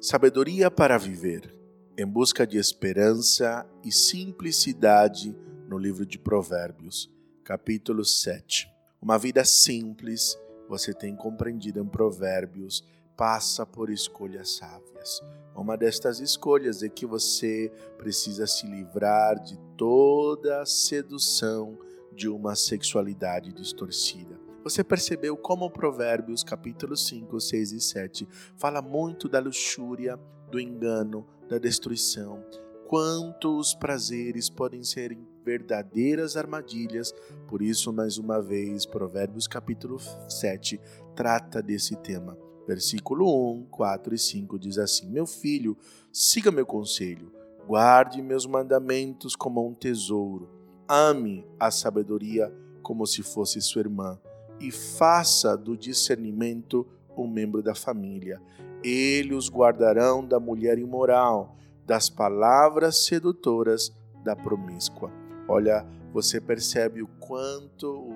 [0.00, 1.52] Sabedoria para viver,
[1.96, 5.36] em busca de esperança e simplicidade
[5.66, 7.10] no livro de Provérbios,
[7.42, 8.70] capítulo 7.
[9.02, 10.38] Uma vida simples,
[10.68, 12.84] você tem compreendido em Provérbios,
[13.16, 15.20] passa por escolhas sábias.
[15.52, 21.76] Uma destas escolhas é que você precisa se livrar de toda a sedução
[22.14, 24.47] de uma sexualidade distorcida.
[24.64, 30.18] Você percebeu como Provérbios capítulo 5, 6 e 7 fala muito da luxúria,
[30.50, 32.44] do engano, da destruição,
[32.88, 37.14] quanto os prazeres podem ser verdadeiras armadilhas.
[37.46, 39.98] Por isso, mais uma vez, Provérbios capítulo
[40.28, 40.80] 7
[41.14, 42.36] trata desse tema.
[42.66, 45.76] Versículo 1, 4 e 5 diz assim: Meu filho,
[46.12, 47.32] siga meu conselho,
[47.66, 50.50] guarde meus mandamentos como um tesouro,
[50.88, 54.18] ame a sabedoria como se fosse sua irmã
[54.60, 58.40] e faça do discernimento um membro da família.
[58.82, 63.92] Ele os guardarão da mulher imoral, das palavras sedutoras
[64.22, 65.10] da promíscua.
[65.48, 68.14] Olha, você percebe o quanto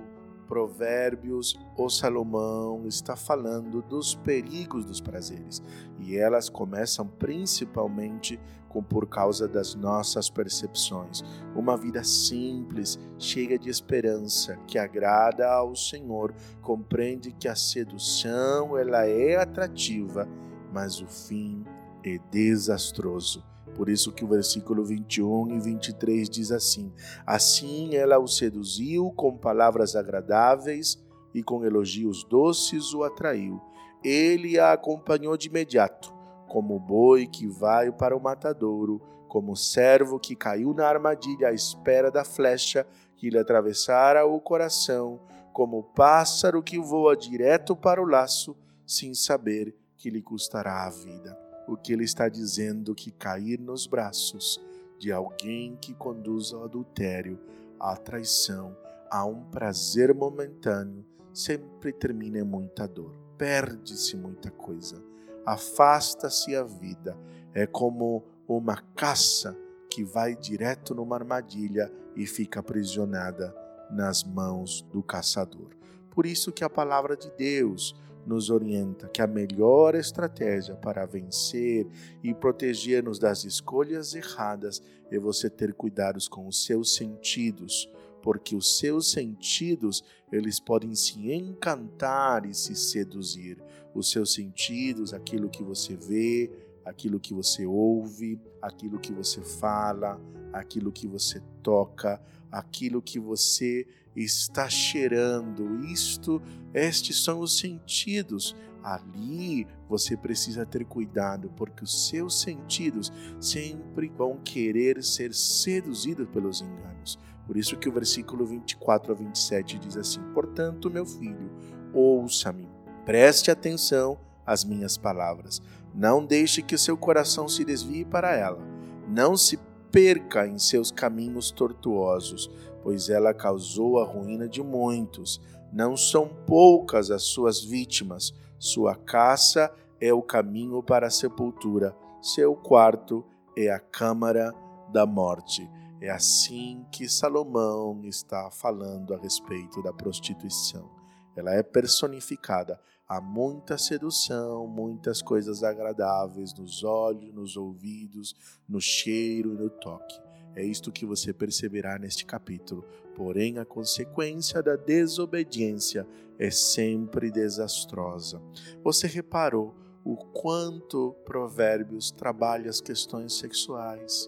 [0.53, 5.63] Provérbios, o Salomão está falando dos perigos dos prazeres,
[5.99, 11.23] e elas começam principalmente com por causa das nossas percepções.
[11.57, 19.07] Uma vida simples, cheia de esperança, que agrada ao Senhor, compreende que a sedução ela
[19.07, 20.29] é atrativa,
[20.71, 21.65] mas o fim
[22.05, 23.43] é desastroso.
[23.75, 26.93] Por isso que o versículo 21 e 23 diz assim:
[27.27, 31.03] Assim ela o seduziu com palavras agradáveis
[31.35, 33.61] e com elogios doces o atraiu.
[34.05, 36.13] Ele a acompanhou de imediato,
[36.49, 42.11] como boi que vai para o matadouro, como servo que caiu na armadilha à espera
[42.11, 45.21] da flecha que lhe atravessara o coração,
[45.53, 51.42] como pássaro que voa direto para o laço, sem saber que lhe custará a vida
[51.67, 54.61] o que ele está dizendo que cair nos braços
[54.99, 57.39] de alguém que conduz ao adultério,
[57.79, 58.77] à traição,
[59.11, 63.13] a um prazer momentâneo, sempre termina em muita dor.
[63.37, 65.03] Perde-se muita coisa,
[65.45, 67.19] afasta-se a vida.
[67.53, 69.57] É como uma caça
[69.91, 73.55] que vai direto numa armadilha e fica aprisionada
[73.91, 75.71] nas mãos do caçador.
[76.11, 77.95] Por isso que a palavra de Deus
[78.27, 81.87] nos orienta que a melhor estratégia para vencer
[82.23, 87.91] e proteger-nos das escolhas erradas é você ter cuidados com os seus sentidos,
[88.23, 93.59] porque os seus sentidos, eles podem se encantar e se seduzir.
[93.95, 96.51] Os seus sentidos, aquilo que você vê,
[96.85, 100.21] aquilo que você ouve, aquilo que você fala,
[100.53, 102.21] aquilo que você toca,
[102.51, 105.85] aquilo que você está cheirando.
[105.85, 106.43] Isto,
[106.75, 108.55] estes são os sentidos.
[108.83, 116.61] Ali você precisa ter cuidado, porque os seus sentidos sempre vão querer ser seduzidos pelos
[116.61, 117.19] enganos.
[117.47, 121.51] Por isso que o versículo 24 a 27 diz assim: Portanto, meu filho,
[121.93, 122.69] ouça-me,
[123.05, 125.63] preste atenção às minhas palavras.
[125.95, 128.61] Não deixe que o seu coração se desvie para ela.
[129.09, 129.59] Não se
[129.93, 132.51] perca em seus caminhos tortuosos,
[132.83, 135.41] pois ela causou a ruína de muitos.
[135.73, 138.33] Não são poucas as suas vítimas.
[138.59, 143.25] Sua caça é o caminho para a sepultura, seu quarto
[143.57, 144.53] é a câmara
[144.93, 145.69] da morte.
[146.01, 151.02] É assim que Salomão está falando a respeito da prostituição.
[151.37, 152.79] Ela é personificada
[153.13, 158.35] Há muita sedução, muitas coisas agradáveis nos olhos, nos ouvidos,
[158.67, 160.19] no cheiro e no toque.
[160.57, 162.87] É isto que você perceberá neste capítulo.
[163.15, 168.41] Porém, a consequência da desobediência é sempre desastrosa.
[168.83, 174.27] Você reparou o quanto Provérbios trabalha as questões sexuais?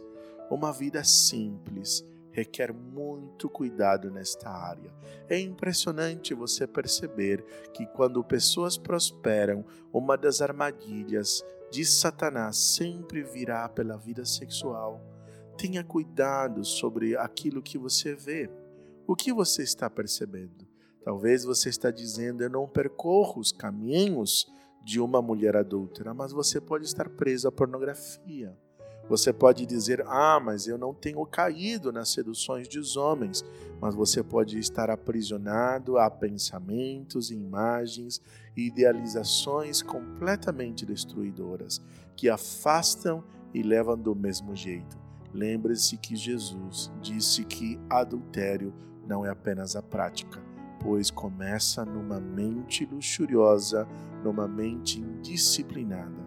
[0.50, 2.04] Uma vida simples
[2.34, 4.92] requer muito cuidado nesta área.
[5.28, 13.68] É impressionante você perceber que quando pessoas prosperam, uma das armadilhas de Satanás sempre virá
[13.68, 15.00] pela vida sexual.
[15.56, 18.50] Tenha cuidado sobre aquilo que você vê.
[19.06, 20.66] O que você está percebendo?
[21.04, 24.52] Talvez você está dizendo: "Eu não percorro os caminhos
[24.82, 28.58] de uma mulher adúltera", mas você pode estar preso à pornografia.
[29.08, 33.44] Você pode dizer: Ah, mas eu não tenho caído nas seduções dos homens.
[33.80, 38.20] Mas você pode estar aprisionado a pensamentos, imagens
[38.56, 41.82] e idealizações completamente destruidoras
[42.16, 43.22] que afastam
[43.52, 44.96] e levam do mesmo jeito.
[45.32, 48.72] Lembre-se que Jesus disse que adultério
[49.06, 50.40] não é apenas a prática,
[50.80, 53.86] pois começa numa mente luxuriosa,
[54.22, 56.23] numa mente indisciplinada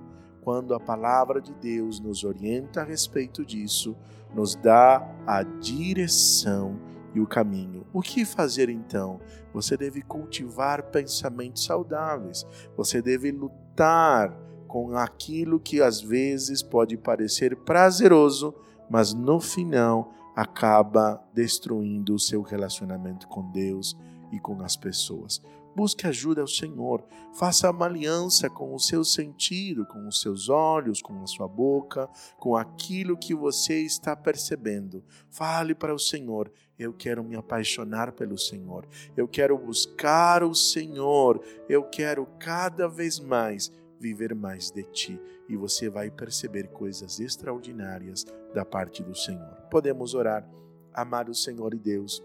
[0.47, 3.97] quando a palavra de Deus nos orienta a respeito disso,
[4.33, 6.79] nos dá a direção
[7.13, 7.85] e o caminho.
[7.91, 9.19] O que fazer então?
[9.53, 12.45] Você deve cultivar pensamentos saudáveis,
[12.77, 14.33] você deve lutar
[14.69, 18.55] com aquilo que às vezes pode parecer prazeroso,
[18.89, 23.97] mas no final acaba destruindo o seu relacionamento com Deus
[24.31, 25.41] e com as pessoas.
[25.77, 31.03] Busque ajuda ao Senhor, faça uma aliança com o seu sentido, com os seus olhos,
[31.03, 32.09] com a sua boca,
[32.39, 35.03] com aquilo que você está percebendo.
[35.29, 41.39] Fale para o Senhor: eu quero me apaixonar pelo Senhor, eu quero buscar o Senhor,
[41.69, 48.25] eu quero cada vez mais viver mais de ti e você vai perceber coisas extraordinárias
[48.51, 49.61] da parte do Senhor.
[49.69, 50.43] Podemos orar.
[50.91, 52.23] Amado Senhor e Deus,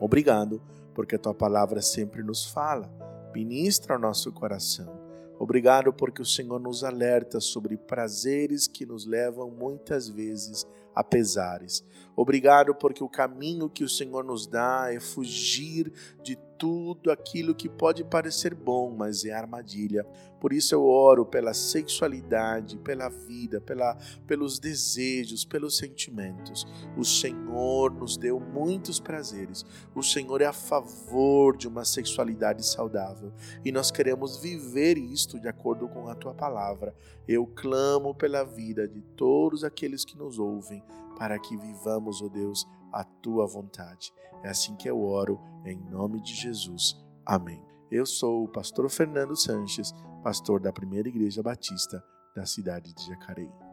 [0.00, 0.60] obrigado
[0.94, 2.90] porque a tua palavra sempre nos fala,
[3.34, 5.04] ministra o nosso coração.
[5.38, 11.84] Obrigado porque o Senhor nos alerta sobre prazeres que nos levam muitas vezes a pesares.
[12.14, 15.92] Obrigado porque o caminho que o Senhor nos dá é fugir
[16.22, 20.02] de tudo aquilo que pode parecer bom, mas é armadilha.
[20.40, 26.66] Por isso eu oro pela sexualidade, pela vida, pela, pelos desejos, pelos sentimentos.
[26.96, 29.62] O Senhor nos deu muitos prazeres.
[29.94, 33.30] O Senhor é a favor de uma sexualidade saudável
[33.62, 36.96] e nós queremos viver isto de acordo com a tua palavra.
[37.28, 40.82] Eu clamo pela vida de todos aqueles que nos ouvem
[41.18, 44.12] para que vivamos, ó oh Deus, a tua vontade.
[44.42, 46.96] É assim que eu oro, em nome de Jesus.
[47.26, 47.62] Amém.
[47.90, 49.92] Eu sou o pastor Fernando Sanches,
[50.22, 52.02] pastor da Primeira Igreja Batista
[52.34, 53.63] da cidade de Jacareí.